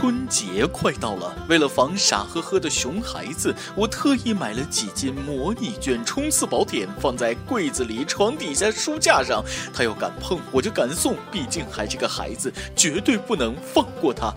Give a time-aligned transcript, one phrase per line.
[0.00, 9.44] 春节快到了，为了防傻呵呵的熊孩子，我特意买了几斤模拟卷冲刺宝典，放在柜子里、床底下、书架上。
[9.74, 14.32] 他要敢碰，我就敢送，毕竟还是个孩子，绝对不能放过他。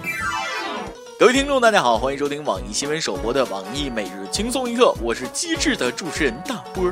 [1.19, 6.91] 各位听众，大家好，欢迎收听网易新闻首播的网易每日轻松一刻，我是机智的主持人大波。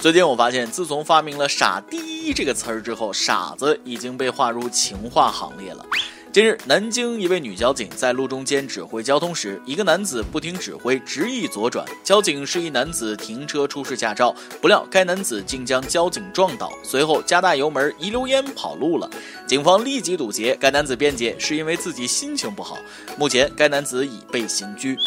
[0.00, 5.86] 最近我发现，自从发明了“傻逼”这个词儿之后，傻子已经被划入情话行列了。
[6.34, 11.86] 近日，南京一位女交警在路中间指挥交通时，一个男子不听指挥，执意左转。
[12.02, 19.08] 交警示意男子停车出示驾照，不料该男子竟将交警撞倒，随后加大油门，一溜烟跑路了。
[19.46, 22.78] 警方立即堵截，该男子辩解是因为自己心情不好。
[23.16, 24.98] 目前，该男子已被刑拘。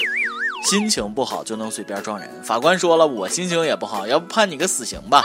[0.69, 2.29] 心情不好就能随便撞人？
[2.41, 5.21] 法官说了，我心情也不好，要不判你个死刑吧？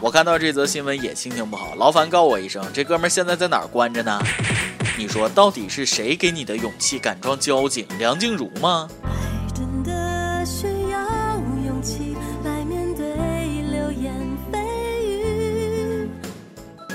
[0.00, 4.18] 我看到这则新闻也心情不好，劳烦告我一声，这哥们现在在哪儿关着呢？
[4.98, 7.86] 你说到底是谁给你的勇气敢撞交警？
[7.98, 8.88] 梁静茹吗？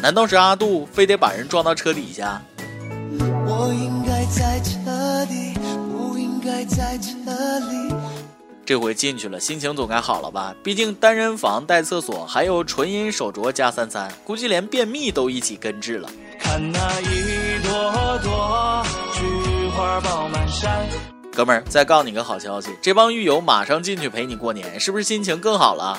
[0.01, 2.41] 难道是阿杜非得把人撞到车底下？
[3.45, 5.53] 我应该在车底，
[5.91, 7.13] 不应该在车
[7.69, 7.93] 里。
[8.65, 10.55] 这回进去了，心情总该好了吧？
[10.63, 16.09] 毕竟单人房带厕所，还有纯银手镯加三三，估计连便秘都一起根治了。
[16.39, 17.20] 看那一
[17.71, 18.83] 朵朵
[19.13, 20.85] 菊花爆满山。
[21.33, 25.97] 哥们儿，再告诉你个好消息，这帮狱友马上进去陪你过年，是不是心情更好了？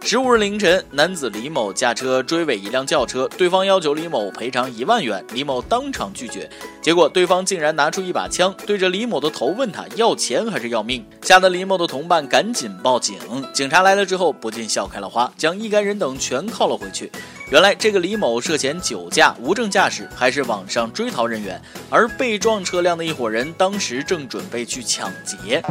[0.00, 6.48] 十五日凌晨，男子李某驾车追尾一辆轿车，对方要求李某赔偿一万元，李某当场拒绝。
[6.80, 13.18] 结果对方竟然拿出一把枪，对着李某的头问他要钱还是要命，吓得李某的同伴赶紧报警。
[13.52, 17.12] 警察来了之后，不禁笑开了花，将一干人等全铐了回去。
[17.52, 25.62] 原来这个李某涉嫌酒驾、无证驾驶，还是网上追逃人员，而被撞车辆的一伙人当时正准备去抢劫，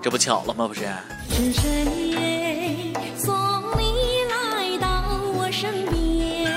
[0.00, 0.68] 这不巧了吗？
[0.68, 0.82] 不是。
[1.30, 3.34] 是谁送
[3.76, 5.02] 你来到
[5.34, 6.48] 我身边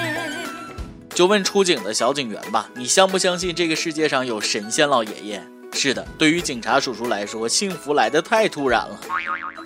[1.16, 5.44] 就问出警的小警员吧，你相不相信这个世界上有神仙老爷爷？
[5.74, 9.00] 是的，对于警察叔叔来说，幸福来得太突然了。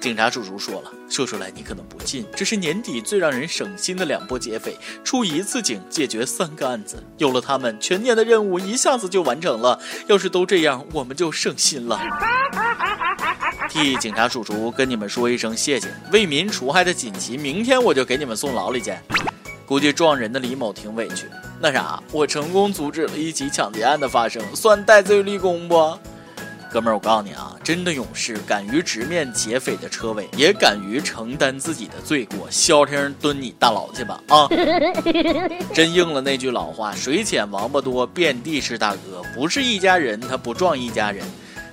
[0.03, 9.79] 警察叔叔说了，说出来你可能不信，这是年底最让人省心的两波劫匪，出一次警解决三个案子，有了他们，全年的任务一下子就完成了。
[10.07, 11.97] 要是都这样，我们就省心了。
[13.71, 18.93] 替警察叔叔跟你们说一声谢谢，为民除害的锦旗，明天我就给你们送牢里去。
[19.65, 21.27] 估计撞人的李某挺委屈。
[21.61, 25.97] 那啥，我成功阻止了一起抢劫案的发生，算戴罪立功不？
[26.73, 34.19] 哥们儿，我告诉你啊，真的勇士敢于直面劫匪的车尾，也敢于承担自己的罪过，消停蹲你大牢去吧！
[34.27, 34.47] 啊，
[35.71, 39.21] 真应了那句老话：水浅王八多，遍地是大哥。
[39.35, 41.23] 不是一家人，他不撞一家人。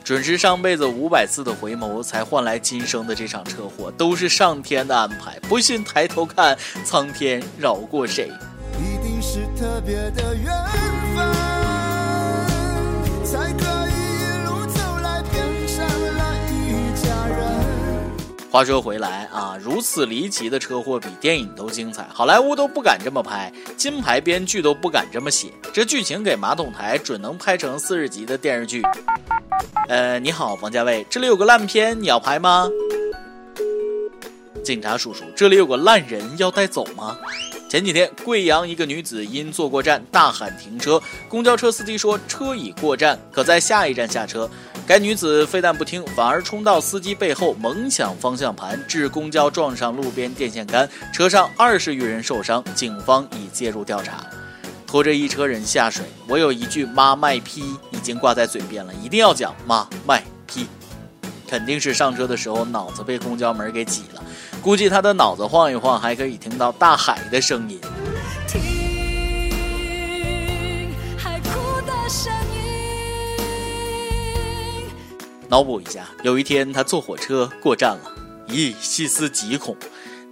[0.04, 5.40] 准是上辈子五百次的回眸，才换来今生的这场车祸，都是上天的安排。
[5.48, 8.30] 不信抬头看，苍天饶过谁？
[8.78, 10.52] 一定是特别的缘
[11.16, 11.26] 分，
[13.24, 13.79] 才可
[18.50, 28.82] 话说回来啊，如此离奇的车祸比电影都精彩，好莱坞都不敢这么拍，金牌编剧都不敢这么写，这剧情给马桶台准能拍成四十集的电视剧。
[29.88, 32.68] 呃，你好，王家卫，这里有个烂片，你要拍吗？
[34.64, 37.16] 警察叔叔，这里有个烂人要带走吗？
[37.70, 44.50] 前几天，贵阳一个女子因坐过站大喊停车，公交车司机说车已过站，可在下一站下车。
[44.90, 54.26] 该女子非但不听，反而冲到司机背后猛抢方向盘，致公交撞上路边电线杆，车上二十余人受伤，警方已介入调查。
[54.88, 57.62] 拖着一车人下水，我有一句妈卖批
[57.92, 60.66] 已经挂在嘴边了，一定要讲妈卖批。
[61.46, 64.24] 肯定是上车的时候脑子被公交门给挤了，
[64.60, 67.80] 估计他的脑子晃一晃，还可以听到大海的声音。
[75.50, 78.12] 脑补一下，有一天他坐火车过站了，
[78.48, 79.76] 咦，细思极恐，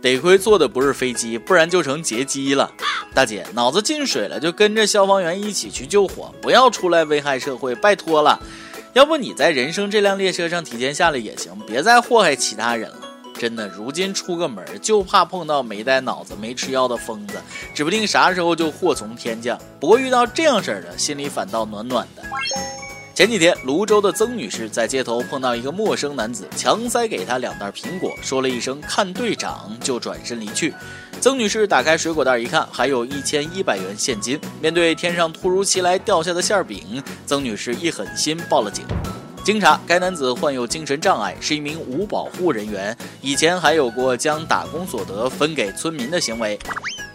[0.01, 2.71] 得亏坐的不是飞机，不然就成劫机了。
[3.13, 8.41] 大姐，脑子进水了就跟着消防员一起去救火，不要出来危害社会，拜托了。
[8.93, 12.99] 要不你在人生这辆列车上提前下来也行，别再祸害其他人了。
[13.37, 17.35] 真的，如今出个门就怕碰到没带脑子、没吃药的疯子，
[17.75, 19.59] 指不定啥时候就祸从天降。
[19.81, 22.23] 不过遇到这样事儿的，心里反倒暖暖的。
[23.19, 30.73] 前几天，泸州的曾女士在街头碰到一个陌生男子，强塞给她两袋苹果，说了一声“看队长”，就转身离去。
[31.21, 34.39] 曾女士打开水果袋一看，还有一千一百元现金。
[34.63, 38.85] 面对天上突如其来掉下的馅饼，曾女士一狠心报了警。
[39.43, 46.57] 经查，该男子患有精神障碍，是一名无保护人员，以前还有过将打工所得分给村民的行为。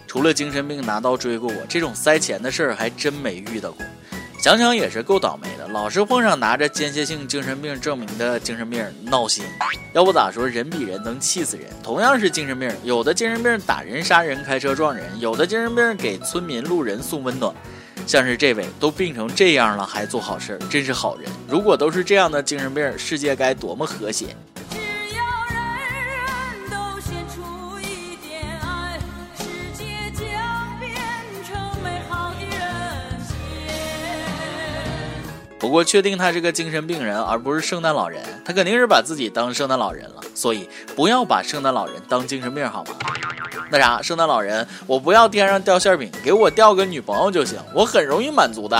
[0.06, 3.82] 除了精神病拿刀追过我，这种塞钱的事儿还真没遇到过。
[4.44, 9.42] 想想也是够倒霉的，老是碰上拿着间歇性精神病证明的精神病闹心。
[9.94, 11.66] 要不咋说人比人能气死人？
[11.82, 17.54] 同样是精神病，有的精神病打人杀人、开车撞人，有的精神病给村民路人送温暖。
[18.06, 21.26] 像是这位都病成这样了还做好事，真是好人。
[21.48, 24.36] 如果都是这样的精神病，世界该多么和谐！
[35.64, 40.16] 不过，确定他是个精神病人，而不是圣诞老人，他肯定是把自己当圣诞老人了。
[40.34, 42.90] 所以，不要把圣诞老人当精神病，好吗？
[43.70, 48.76] 那啥，圣诞老人，我不要天上掉馅饼，给我掉个女朋友就行，我很容易满足的。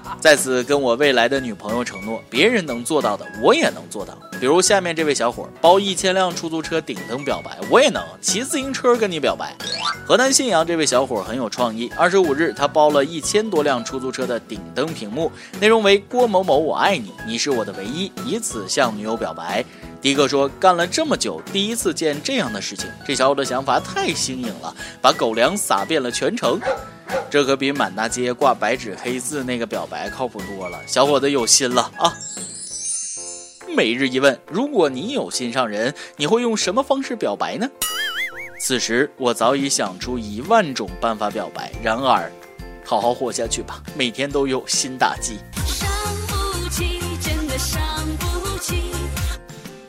[0.20, 4.16] 在此跟我未来的女朋友承诺，别人能做到的，我也能做到。
[4.40, 9.56] 比如下面这位小伙包一千辆出租车顶灯表白，我也能骑自行车跟你表白。
[10.04, 15.30] 河南信阳这位小伙很有创意，二十五日他包了一千多辆出租车的顶灯屏幕，
[15.60, 19.64] 内容为郭某某我爱你，你是我的唯一，以此向女友表白。
[20.00, 26.58] 迪哥说干了这么久，第一次见这样的事情，这小伙的想法太新颖了，把狗粮撒遍了全城。
[27.30, 32.12] 这可比满大街挂白纸黑字那个表白靠谱多了，小伙子有心了啊！
[33.74, 37.66] 每日一问：如果你有心上人，你会用什么方式表白呢？
[38.60, 42.30] 此时我早已想出一万种办法表白，然而，
[42.84, 45.38] 好好活下去吧，每天都有新打击。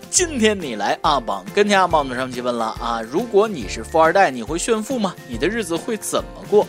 [0.09, 5.15] 今天你来阿榜，跟天阿榜的上期问了啊，如果你是富二代，你会炫富吗？
[5.27, 6.67] 你的日子会怎么过？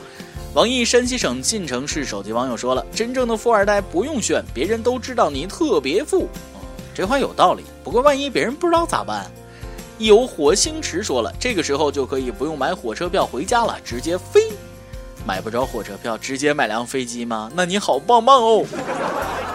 [0.54, 6.28] 网易山西省晋城市手机网友说了：“真正的富二代不用炫，别人都知道你特别富。”
[6.94, 7.64] 这话有道理。
[7.82, 9.28] 不过万一别人不知道咋办？
[9.98, 14.52] 有火星驰说了：“这个时候就可以不用买火车票回家了，直接飞。
[15.26, 17.50] 买不着火车票，直接买辆飞机吗？
[17.52, 18.64] 那你好棒棒哦！”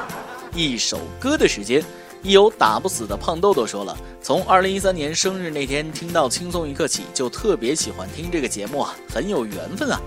[0.53, 1.81] 一首歌的时间。
[2.21, 10.01] 一有打不死的胖豆豆说了，从二零一三年生日那天听到轻松一刻起，就特别喜欢听这个节目啊，很有缘分啊。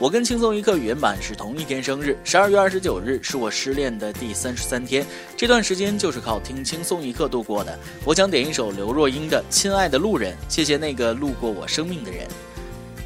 [0.00, 5.04] 我跟轻松一刻原版是同一天生日，十二月二十九日是我失恋的第三十三天，
[5.36, 7.76] 这段时间就是靠听轻松一刻度过的。
[8.04, 12.28] 我想点一首刘若英的《亲爱的路人》，谢谢那个路过我生命的人，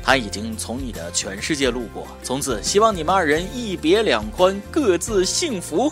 [0.03, 5.91] 他已经从你的全世界路过，从此希望你们二人一别两宽，各自幸福。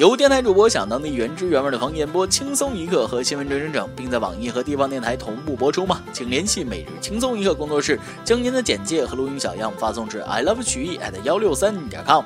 [0.00, 6.00] 由电台主播想当地原汁原味的方言播轻松一刻和新闻整整整，并在网易和地方电台同步播出吗？
[6.10, 12.24] 请联系每日轻松一刻工作室，将您的简介和录音小样发送至 i love 曲艺 at 幺六三点 com。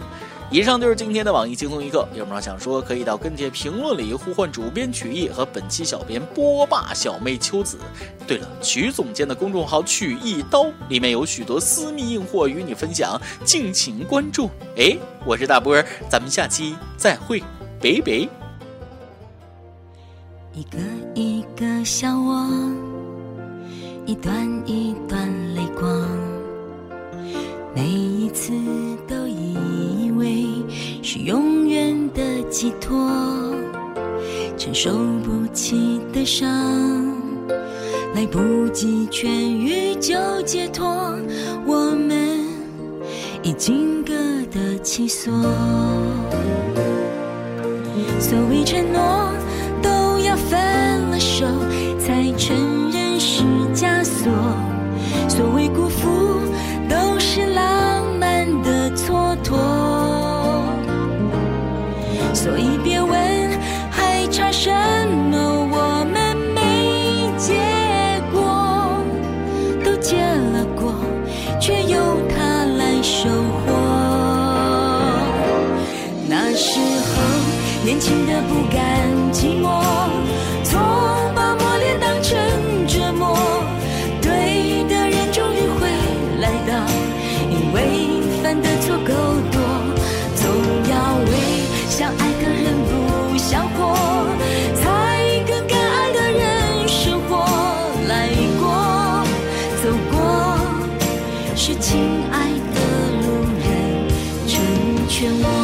[0.53, 7.77] 以上就是今天的网易轻松一刻，有什么想说可以到跟帖评论里呼唤主编曲艺和本期小编波霸小妹秋子。
[8.25, 14.49] 对了，曲总监的公众号曲一刀里面有许多私密硬货与你分享，敬请关注。
[14.77, 14.97] 哎，
[15.27, 17.43] 我是大波，咱们下期再会。
[17.85, 18.31] baby。
[20.55, 20.79] 一个
[21.15, 22.49] 一个笑窝，
[24.07, 24.35] 一段
[24.65, 25.87] 一段泪光，
[27.75, 28.55] 每一次
[29.07, 30.47] 都以为
[31.03, 33.07] 是永远的寄托，
[34.57, 34.91] 承受
[35.23, 36.49] 不起的伤，
[38.15, 40.15] 来不及痊愈就
[40.47, 40.87] 解脱，
[41.67, 42.49] 我们
[43.43, 44.15] 已经各
[44.51, 45.31] 得其所。
[48.25, 49.35] 所谓承诺，
[77.95, 78.83] 年轻的不甘
[79.33, 79.81] 寂寞，
[80.65, 80.81] 总
[81.33, 82.37] 把磨练当成
[82.89, 83.39] 折磨。
[84.21, 85.87] 对的人终于会
[86.41, 86.75] 来到，
[87.53, 89.15] 因为犯的错够
[89.53, 89.61] 多。
[90.35, 90.51] 总
[90.91, 91.33] 要为
[91.89, 93.95] 想爱的人不想活，
[94.75, 97.47] 才跟敢爱的人生活
[98.09, 99.25] 来过。
[99.81, 100.59] 走过，
[101.55, 102.01] 是亲
[102.33, 102.81] 爱的
[103.23, 104.09] 路人
[104.49, 104.59] 成
[105.09, 105.64] 全我。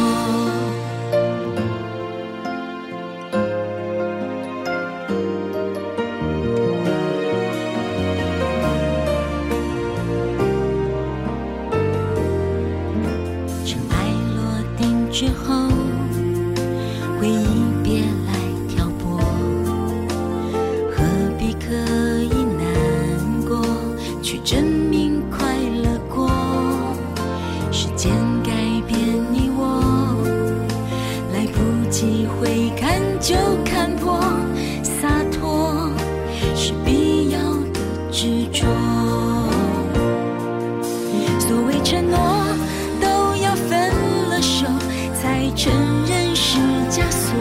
[45.55, 45.71] 承
[46.05, 46.57] 认是
[46.89, 47.35] 枷锁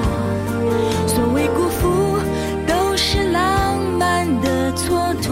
[1.07, 2.19] 所谓辜负
[2.67, 5.31] 都是浪漫的蹉跎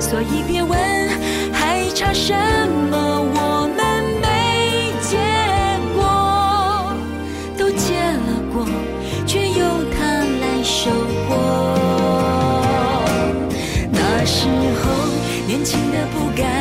[0.00, 0.78] 所以别问
[1.52, 2.34] 还差什
[2.90, 5.16] 么我们没结
[5.94, 6.00] 果
[7.56, 8.66] 都结了果
[9.26, 9.98] 却由他
[10.40, 10.90] 来收
[11.26, 11.30] 获
[13.90, 14.84] 那时候
[15.46, 16.55] 年轻的不甘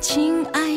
[0.00, 0.69] 亲爱